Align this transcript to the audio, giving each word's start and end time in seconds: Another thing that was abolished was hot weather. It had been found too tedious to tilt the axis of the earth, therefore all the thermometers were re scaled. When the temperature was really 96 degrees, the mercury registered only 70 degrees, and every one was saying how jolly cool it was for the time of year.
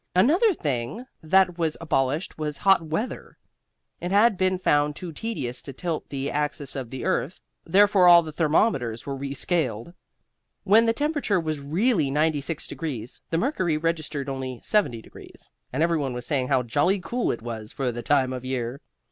Another 0.15 0.51
thing 0.51 1.05
that 1.21 1.59
was 1.59 1.77
abolished 1.79 2.35
was 2.35 2.57
hot 2.57 2.81
weather. 2.81 3.37
It 3.99 4.09
had 4.09 4.35
been 4.35 4.57
found 4.57 4.95
too 4.95 5.11
tedious 5.11 5.61
to 5.61 5.73
tilt 5.73 6.09
the 6.09 6.31
axis 6.31 6.75
of 6.75 6.89
the 6.89 7.05
earth, 7.05 7.39
therefore 7.65 8.07
all 8.07 8.23
the 8.23 8.31
thermometers 8.31 9.05
were 9.05 9.15
re 9.15 9.35
scaled. 9.35 9.93
When 10.63 10.87
the 10.87 10.91
temperature 10.93 11.39
was 11.39 11.59
really 11.59 12.09
96 12.09 12.67
degrees, 12.67 13.21
the 13.29 13.37
mercury 13.37 13.77
registered 13.77 14.27
only 14.27 14.59
70 14.63 15.03
degrees, 15.03 15.51
and 15.71 15.83
every 15.83 15.99
one 15.99 16.13
was 16.13 16.25
saying 16.25 16.47
how 16.47 16.63
jolly 16.63 16.99
cool 16.99 17.31
it 17.31 17.43
was 17.43 17.71
for 17.71 17.91
the 17.91 18.01
time 18.01 18.33
of 18.33 18.43
year. 18.43 18.81